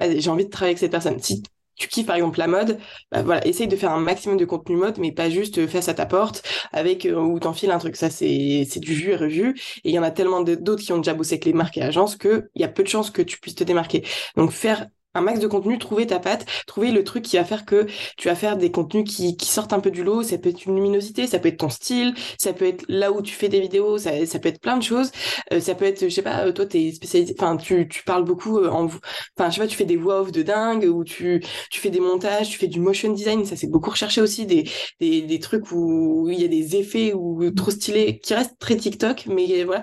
[0.00, 1.18] j'ai envie de travailler avec cette personne.
[1.20, 1.42] Si
[1.76, 2.78] tu kiffes par exemple la mode,
[3.12, 5.88] bah voilà, essaye de faire un maximum de contenu mode, mais pas juste euh, face
[5.88, 7.96] à ta porte avec euh, ou t'enfiles un truc.
[7.96, 9.50] Ça, c'est du vu et revu.
[9.84, 11.82] Et il y en a tellement d'autres qui ont déjà bossé avec les marques et
[11.82, 14.04] agences que il y a peu de chances que tu puisses te démarquer.
[14.36, 17.64] Donc faire un max de contenu, trouver ta patte, trouver le truc qui va faire
[17.64, 20.22] que tu vas faire des contenus qui, sortent un peu du lot.
[20.22, 23.22] Ça peut être une luminosité, ça peut être ton style, ça peut être là où
[23.22, 25.10] tu fais des vidéos, ça, ça peut être plein de choses.
[25.52, 28.24] Euh, ça peut être, je sais pas, euh, toi t'es spécialisé, enfin tu, tu parles
[28.24, 31.04] beaucoup euh, en, enfin je sais pas, tu fais des voix off de dingue ou
[31.04, 34.46] tu, tu fais des montages, tu fais du motion design, ça c'est beaucoup recherché aussi
[34.46, 34.64] des,
[35.00, 38.76] des, des trucs où il y a des effets ou trop stylés qui restent très
[38.76, 39.82] TikTok, mais voilà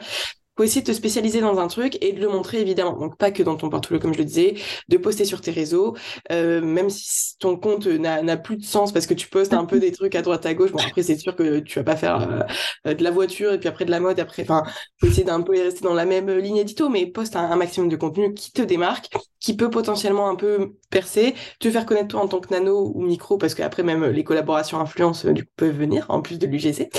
[0.56, 2.98] faut essayer de te spécialiser dans un truc et de le montrer évidemment.
[2.98, 4.56] Donc pas que dans ton portfolio comme je le disais,
[4.89, 5.96] de poster sur tes réseaux,
[6.32, 9.80] euh, même si ton compte n'a plus de sens parce que tu postes un peu
[9.80, 10.72] des trucs à droite à gauche.
[10.72, 12.46] Bon après c'est sûr que tu vas pas faire
[12.88, 14.20] euh, de la voiture et puis après de la mode.
[14.20, 14.63] Après, enfin
[15.00, 17.96] faut essayer d'un peu rester dans la même ligne édito, mais poste un, maximum de
[17.96, 22.28] contenu qui te démarque, qui peut potentiellement un peu percer, te faire connaître toi en
[22.28, 26.06] tant que nano ou micro parce qu'après même les collaborations influence du coup peuvent venir
[26.10, 26.89] en plus de l'UGC.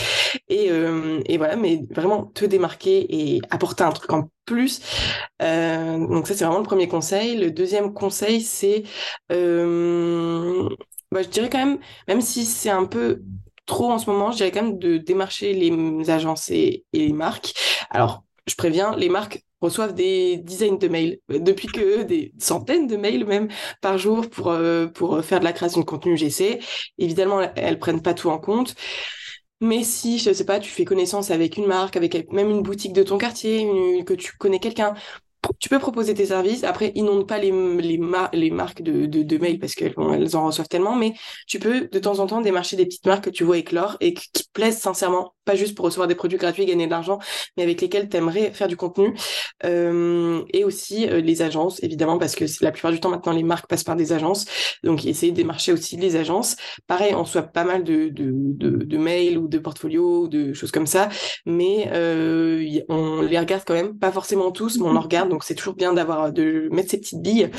[0.48, 4.80] Et, euh, et voilà, mais vraiment te démarquer et apporter un truc en plus.
[5.42, 7.36] Euh, donc ça, c'est vraiment le premier conseil.
[7.36, 8.84] Le deuxième conseil, c'est,
[9.32, 10.68] euh,
[11.10, 11.78] bah, je dirais quand même,
[12.08, 13.22] même si c'est un peu
[13.66, 17.54] trop en ce moment, je dirais quand même de démarcher les agences et, les marques.
[17.90, 22.96] Alors, je préviens, les marques reçoivent des dizaines de mails, depuis que des centaines de
[22.96, 23.48] mails même
[23.80, 26.60] par jour pour, euh, pour faire de la création de contenu GC.
[26.98, 28.74] Évidemment, elles prennent pas tout en compte.
[29.60, 32.92] Mais si, je sais pas, tu fais connaissance avec une marque, avec même une boutique
[32.92, 34.94] de ton quartier, que tu connais quelqu'un,
[35.58, 36.64] tu peux proposer tes services.
[36.64, 38.00] Après, inonde pas les, les,
[38.32, 41.14] les marques de, de, de mails parce qu'elles elles en reçoivent tellement, mais
[41.46, 44.14] tu peux de temps en temps démarcher des petites marques que tu vois éclore et
[44.14, 47.18] qui plaisent sincèrement, pas juste pour recevoir des produits gratuits, gagner de l'argent,
[47.56, 49.14] mais avec lesquels tu aimerais faire du contenu.
[49.64, 53.42] Euh, et aussi euh, les agences, évidemment, parce que la plupart du temps maintenant les
[53.42, 54.46] marques passent par des agences,
[54.82, 56.56] donc essayer de démarcher aussi les agences.
[56.86, 60.52] Pareil, on soit pas mal de, de, de, de mails ou de portfolios ou de
[60.52, 61.08] choses comme ça,
[61.46, 65.42] mais euh, on les regarde quand même, pas forcément tous, mais on en regarde donc
[65.42, 67.50] c'est toujours bien d'avoir de mettre ses petites billes.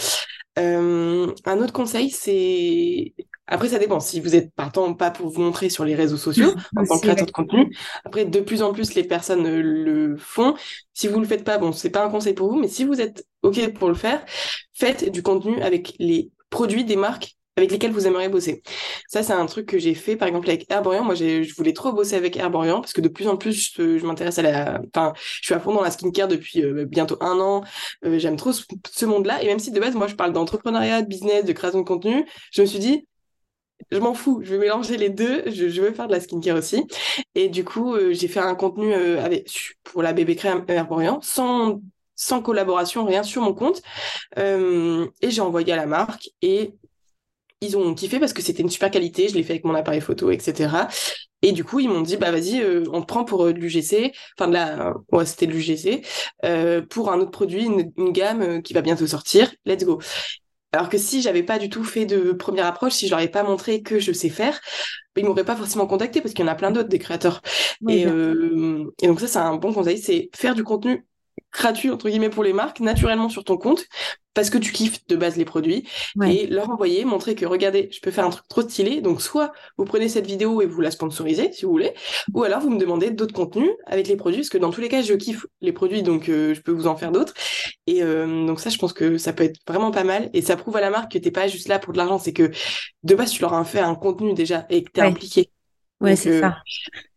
[0.58, 3.14] Euh, un autre conseil, c'est
[3.48, 6.54] après ça dépend si vous êtes partant pas pour vous montrer sur les réseaux sociaux
[6.78, 7.76] en tant que créateur de contenu.
[8.06, 10.56] Après de plus en plus les personnes le font.
[10.94, 13.02] Si vous le faites pas, bon c'est pas un conseil pour vous, mais si vous
[13.02, 14.26] êtes ok pour le faire,
[14.74, 18.62] faites du contenu avec les produits des marques avec lesquels vous aimeriez bosser.
[19.08, 21.04] Ça, c'est un truc que j'ai fait, par exemple, avec Herborian.
[21.06, 24.38] Moi, je voulais trop bosser avec Herborian parce que de plus en plus, je, m'intéresse
[24.40, 24.82] à la...
[24.94, 27.64] Enfin, je suis à fond dans la skincare depuis euh, bientôt un an.
[28.04, 29.42] Euh, j'aime trop ce, monde-là.
[29.42, 32.26] Et même si de base, moi, je parle d'entrepreneuriat, de business, de création de contenu,
[32.52, 33.08] je me suis dit,
[33.92, 36.84] je m'en fous, je vais mélanger les deux, je, veux faire de la skincare aussi.
[37.36, 41.82] Et du coup, euh, j'ai fait un contenu avec, pour la bébé crème Herborian sans
[42.18, 43.82] sans collaboration, rien sur mon compte.
[44.38, 46.74] et j'ai envoyé à la marque et
[47.66, 50.02] ils ont kiffé parce que c'était une super qualité, je l'ai fait avec mon appareil
[50.02, 50.88] photo, etc.
[51.42, 53.60] Et du coup, ils m'ont dit, bah vas-y, euh, on te prend pour euh, de
[53.60, 56.06] l'UGC, enfin de la, ouais, c'était de l'UGC,
[56.46, 60.00] euh, pour un autre produit, une, gamme qui va bientôt sortir, let's go.
[60.72, 63.30] Alors que si j'avais pas du tout fait de première approche, si je leur avais
[63.30, 64.60] pas montré que je sais faire,
[65.16, 67.42] ils m'auraient pas forcément contacté parce qu'il y en a plein d'autres des créateurs.
[67.88, 71.06] et, et donc ça, c'est un bon conseil, c'est faire du contenu
[71.54, 73.86] gratuit entre guillemets pour les marques naturellement sur ton compte
[74.34, 75.88] parce que tu kiffes de base les produits.
[76.26, 79.02] Et leur envoyer montrer que regardez je peux faire un truc trop stylé.
[79.02, 81.94] Donc soit vous prenez cette vidéo et vous la sponsorisez si vous voulez
[82.34, 84.90] ou alors vous me demandez d'autres contenus avec les produits parce que dans tous les
[84.90, 87.34] cas je kiffe les produits donc euh, je peux vous en faire d'autres.
[87.88, 90.30] Et euh, donc ça je pense que ça peut être vraiment pas mal.
[90.34, 92.20] Et ça prouve à la marque que t'es pas juste là pour de l'argent.
[92.20, 92.52] C'est que
[93.04, 95.50] de base tu leur as fait un contenu déjà et que t'es impliqué.
[96.02, 96.58] Ouais, c'est euh, ça.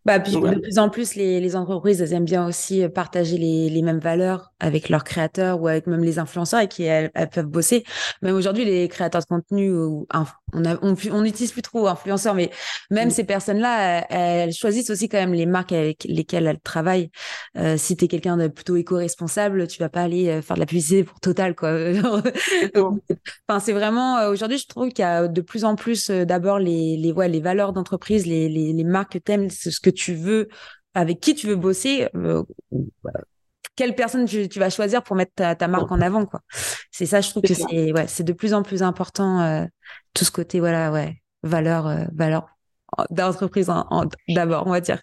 [0.05, 3.37] Bah, puis, de plus en plus, les, les, entreprises, elles aiment bien aussi euh, partager
[3.37, 7.11] les, les, mêmes valeurs avec leurs créateurs ou avec même les influenceurs avec qui elles,
[7.31, 7.85] peuvent bosser.
[8.23, 10.07] Même aujourd'hui, les créateurs de contenu, ou,
[10.55, 12.51] on, a, on, utilise plus trop influenceurs, mais
[12.91, 17.11] même ces personnes-là, elles, choisissent aussi quand même les marques avec lesquelles elles travaillent.
[17.57, 20.61] Euh, si tu es quelqu'un de plutôt éco-responsable, tu vas pas aller euh, faire de
[20.61, 21.77] la publicité pour Total, quoi.
[22.75, 26.97] enfin, c'est vraiment, aujourd'hui, je trouve qu'il y a de plus en plus d'abord les,
[26.97, 30.49] les, ouais, les valeurs d'entreprise, les, les, les marques que t'aimes, ce que tu veux,
[30.95, 32.43] avec qui tu veux bosser, euh,
[33.77, 36.41] quelle personne tu, vas choisir pour mettre ta, marque en avant, quoi.
[36.91, 39.65] C'est ça, je trouve que c'est ouais, c'est de plus en plus important euh,
[40.15, 42.49] tout ce côté voilà ouais valeur euh, valeur
[43.11, 43.71] d'entreprise
[44.29, 45.01] d'abord, on va dire.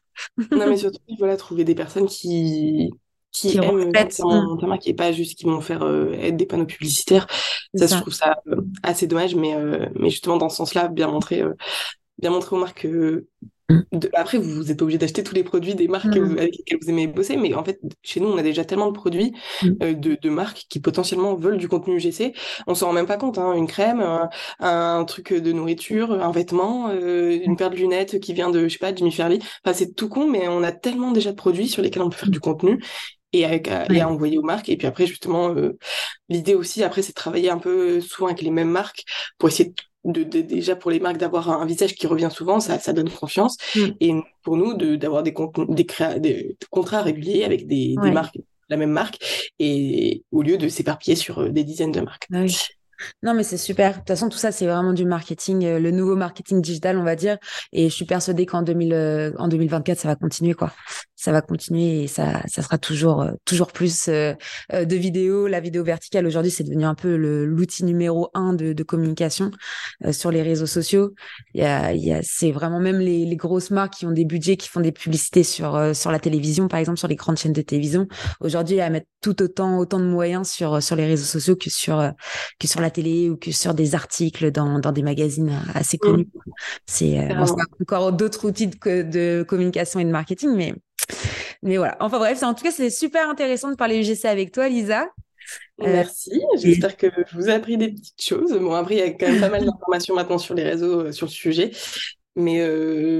[0.51, 2.91] non mais surtout voilà trouver des personnes qui
[3.31, 3.91] qui, qui aiment
[4.23, 7.27] mon ta marque et pas juste qui vont faire être des panneaux publicitaires.
[7.75, 8.41] Ça, je trouve ça
[8.81, 9.53] assez dommage, mais,
[9.95, 11.43] mais justement, dans ce sens-là, bien montrer,
[12.17, 12.87] bien montrer aux marques
[13.69, 13.81] Mm.
[14.13, 16.37] Après, vous n'êtes pas obligé d'acheter tous les produits des marques mm.
[16.37, 18.93] avec lesquelles vous aimez bosser, mais en fait, chez nous, on a déjà tellement de
[18.93, 19.69] produits mm.
[19.81, 22.33] euh, de, marques qui potentiellement veulent du contenu UGC.
[22.67, 23.37] On s'en rend même pas compte.
[23.37, 23.53] Hein.
[23.53, 24.03] Une crème,
[24.59, 28.73] un, truc de nourriture, un vêtement, euh, une paire de lunettes qui vient de, je
[28.73, 29.39] sais pas, Jimmy Fairley.
[29.63, 32.17] Enfin, c'est tout con, mais on a tellement déjà de produits sur lesquels on peut
[32.17, 32.79] faire du contenu
[33.33, 34.69] et, avec, et à envoyer aux marques.
[34.69, 35.77] Et puis après, justement, euh,
[36.29, 39.03] l'idée aussi, après, c'est de travailler un peu souvent avec les mêmes marques
[39.37, 42.79] pour essayer de de, déjà pour les marques d'avoir un visage qui revient souvent, ça,
[42.79, 43.57] ça donne confiance.
[43.75, 43.79] Mm.
[43.99, 44.13] Et
[44.43, 45.33] pour nous, d'avoir des,
[45.69, 45.85] des,
[46.19, 48.37] des, contrats réguliers avec des, marques,
[48.69, 52.27] la même marque, et au lieu de s'éparpiller sur euh, des dizaines de marques.
[53.23, 53.91] Non, mais c'est super.
[53.91, 57.03] De toute façon, tout ça, c'est vraiment du marketing, euh, le nouveau marketing digital, on
[57.03, 57.37] va dire.
[57.73, 60.71] Et je suis persuadée qu'en 2000, euh, en 2024, ça va continuer, quoi.
[61.25, 65.47] Ça va continuer et ça, ça sera toujours, euh, toujours plus de vidéos.
[65.47, 69.49] La vidéo verticale, aujourd'hui, c'est devenu un peu l'outil numéro un de, de communication
[70.11, 71.15] sur les réseaux sociaux.
[71.55, 74.11] Il y a, il y a, c'est vraiment même les, les, grosses marques qui ont
[74.11, 77.37] des budgets, qui font des publicités sur, sur la télévision, par exemple, sur les grandes
[77.37, 78.07] chaînes de télévision.
[78.39, 82.11] Aujourd'hui, à mettre tout autant, autant de moyens sur, sur les réseaux sociaux que sur,
[82.59, 85.99] que sur la télé ou que sur des articles dans, dans des magazines assez mm.
[85.99, 86.27] connus.
[86.85, 87.45] C'est euh,
[87.81, 90.73] encore d'autres outils de, de, communication et de marketing, mais,
[91.61, 91.97] mais voilà.
[91.99, 95.09] Enfin bref, en tout cas, c'est super intéressant de parler UGC avec toi, Lisa.
[95.81, 98.53] Euh, Merci, j'espère que je vous ai appris des petites choses.
[98.53, 101.11] Bon, après, il y a quand même pas mal d'informations maintenant sur les réseaux euh,
[101.11, 101.71] sur le sujet.
[102.37, 102.67] Mais,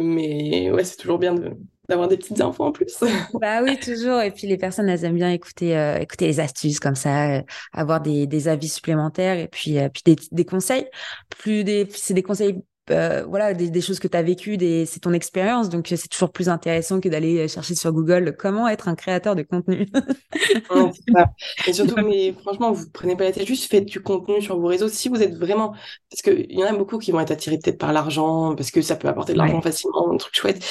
[0.02, 1.52] mais ouais, c'est toujours bien de,
[1.90, 2.98] d'avoir des petites infos en plus.
[3.42, 4.22] bah oui, toujours.
[4.22, 7.42] Et puis les personnes, elles aiment bien écouter, euh, écouter les astuces comme ça, euh,
[7.74, 10.88] avoir des, des avis supplémentaires et puis, euh, puis des, des conseils.
[11.30, 14.86] Plus des, c'est des conseils euh, voilà des, des, choses que tu as vécues, des,
[14.86, 18.88] c'est ton expérience, donc c'est toujours plus intéressant que d'aller chercher sur Google comment être
[18.88, 19.88] un créateur de contenu.
[21.68, 24.68] Et surtout, mais franchement, vous prenez pas la tête, juste faites du contenu sur vos
[24.68, 25.74] réseaux si vous êtes vraiment,
[26.10, 28.82] parce qu'il y en a beaucoup qui vont être attirés peut-être par l'argent, parce que
[28.82, 30.64] ça peut apporter de l'argent facilement, un truc chouette.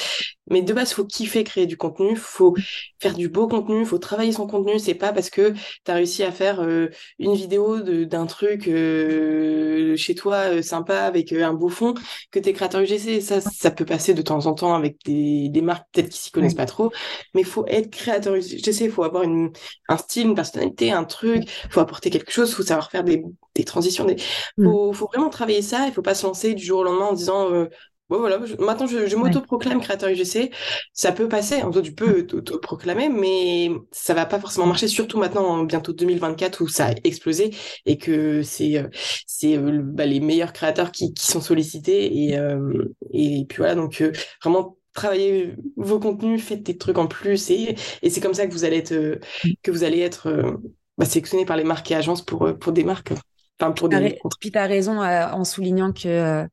[0.49, 2.55] Mais de base, faut kiffer créer du contenu, faut
[2.99, 4.77] faire du beau contenu, faut travailler son contenu.
[4.79, 9.95] C'est pas parce que tu as réussi à faire euh, une vidéo d'un truc euh,
[9.95, 11.95] chez toi sympa avec un beau fond
[12.31, 13.21] que tu es créateur UGC.
[13.21, 16.31] Ça, ça peut passer de temps en temps avec des, des marques peut-être qui s'y
[16.31, 16.91] connaissent pas trop.
[17.33, 19.51] Mais il faut être créateur UGC, il faut avoir une,
[19.89, 23.03] un style, une personnalité, un truc, il faut apporter quelque chose, il faut savoir faire
[23.03, 23.23] des,
[23.55, 24.05] des transitions.
[24.05, 24.15] Des...
[24.57, 24.65] Mm.
[24.65, 27.13] Faut, faut vraiment travailler ça, il faut pas se lancer du jour au lendemain en
[27.13, 27.69] disant euh,
[28.07, 30.51] Bon, voilà, maintenant je, je m'auto-proclame créateur UGC.
[30.93, 35.63] Ça peut passer, en tu peux t'auto-proclamer, mais ça va pas forcément marcher, surtout maintenant,
[35.63, 37.49] bientôt 2024, où ça a explosé
[37.87, 38.89] et que c'est euh,
[39.25, 42.25] c'est euh, bah, les meilleurs créateurs qui, qui sont sollicités.
[42.25, 44.03] Et, euh, et puis voilà, donc
[44.43, 48.53] vraiment travaillez vos contenus, faites des trucs en plus, et, et c'est comme ça que
[48.53, 49.19] vous allez être,
[49.63, 50.59] que vous allez être
[50.99, 53.13] bah, sélectionné par les marques et agences pour, pour des marques.
[53.59, 54.19] Enfin, pour des...
[54.39, 56.45] Puis tu as raison en soulignant que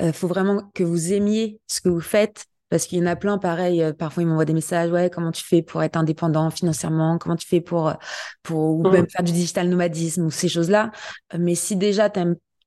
[0.00, 3.16] euh, faut vraiment que vous aimiez ce que vous faites parce qu'il y en a
[3.16, 6.50] plein pareil euh, parfois ils m'envoient des messages ouais comment tu fais pour être indépendant
[6.50, 7.92] financièrement comment tu fais pour
[8.42, 8.92] pour mmh.
[8.92, 10.90] même faire du digital nomadisme ou ces choses là
[11.38, 12.10] mais si déjà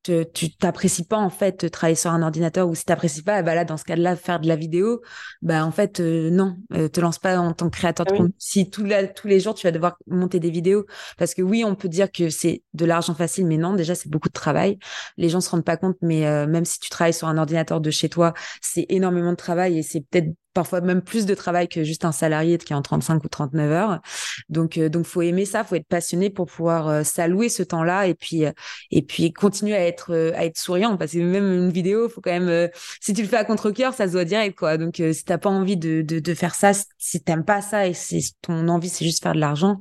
[0.04, 3.56] tu tu t'apprécies pas en fait travailler sur un ordinateur ou si t'apprécies pas bah
[3.56, 5.02] là dans ce cas-là faire de la vidéo
[5.42, 6.58] bah en fait euh, non.
[6.74, 8.34] Euh, te lance pas en tant que créateur de ah contenu.
[8.38, 10.86] Si tous les jours tu vas devoir monter des vidéos.
[11.18, 14.10] Parce que oui on peut dire que c'est de l'argent facile mais non déjà c'est
[14.10, 14.78] beaucoup de travail.
[15.18, 17.82] Les gens se rendent pas compte mais euh, même si tu travailles sur un ordinateur
[17.82, 21.68] de chez toi c'est énormément de travail et c'est peut-être parfois même plus de travail
[21.68, 24.02] que juste un salarié qui est en 35 ou 39 heures.
[24.50, 28.08] Donc, euh, donc faut aimer ça, faut être passionné pour pouvoir euh, s'allouer ce temps-là
[28.08, 28.52] et puis euh,
[28.92, 32.38] et puis continuer à être à être souriant parce que même une vidéo, faut quand
[32.38, 32.70] même
[33.02, 34.78] si tu le fais à contre cœur, ça se doit direct quoi.
[34.78, 37.94] Donc si t'as pas envie de, de, de faire ça, si t'aimes pas ça et
[37.94, 39.78] si ton envie c'est juste faire de l'argent,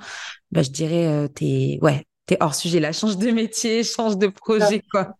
[0.51, 4.83] bah je dirais t'es ouais t'es hors sujet là, change de métier, change de projet,
[4.93, 5.17] quoi.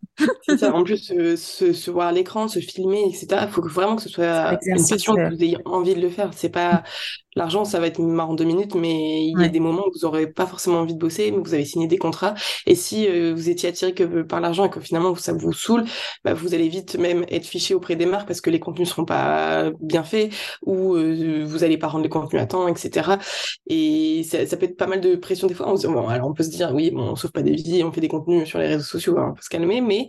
[0.57, 0.73] ça.
[0.73, 3.27] En plus, se, se, voir à l'écran, se filmer, etc.
[3.43, 6.29] Il faut vraiment que ce soit une passion, que vous ayez envie de le faire.
[6.35, 6.83] C'est pas
[7.35, 10.05] L'argent, ça va être marrant deux minutes, mais il y a des moments où vous
[10.05, 12.33] n'aurez pas forcément envie de bosser, mais vous avez signé des contrats.
[12.65, 15.85] Et si euh, vous étiez attiré que par l'argent et que finalement ça vous saoule,
[16.23, 19.05] bah, vous allez vite même être fiché auprès des marques parce que les contenus seront
[19.05, 23.11] pas bien faits ou euh, vous allez pas rendre les contenus à temps, etc.
[23.67, 25.71] Et ça, ça, peut être pas mal de pression des fois.
[25.71, 27.91] On, bon, alors on peut se dire oui, bon, on sauve pas des vies, on
[27.91, 30.07] fait des contenus sur les réseaux sociaux, hein, on peut se calmer, mais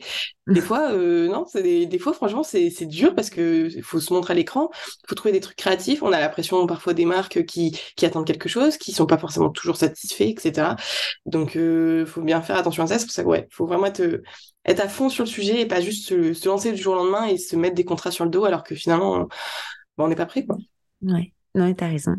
[0.51, 4.33] des fois, euh, non, des, des fois, franchement, c'est dur parce que faut se montrer
[4.33, 4.71] à l'écran,
[5.07, 6.03] faut trouver des trucs créatifs.
[6.03, 9.19] On a la pression parfois des marques qui, qui attendent quelque chose, qui sont pas
[9.19, 10.77] forcément toujours satisfaits, etc.
[11.27, 12.99] Donc, euh, faut bien faire attention à ça.
[12.99, 14.23] C'est pour ça que, ouais, faut vraiment être,
[14.65, 17.27] être à fond sur le sujet et pas juste se, lancer du jour au lendemain
[17.27, 19.29] et se mettre des contrats sur le dos alors que finalement,
[19.99, 20.57] on n'est pas prêt, quoi.
[21.03, 21.33] Ouais.
[21.55, 22.15] Non, t'as raison.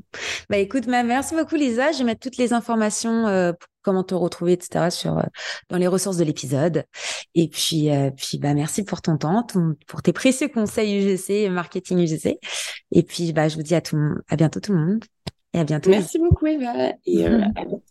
[0.50, 1.92] Bah écoute, merci beaucoup Lisa.
[1.92, 4.90] Je vais mettre toutes les informations euh, pour comment te retrouver, etc.
[4.90, 5.24] sur euh,
[5.70, 6.84] dans les ressources de l'épisode.
[7.34, 9.46] Et puis, euh, puis bah merci pour ton temps,
[9.88, 12.40] pour tes précieux conseils UGC, marketing UGC.
[12.92, 15.06] Et puis, bah je vous dis à tout, à bientôt tout le monde.
[15.54, 15.90] Et à bientôt.
[15.90, 16.94] Merci beaucoup Eva.
[17.06, 17.26] Et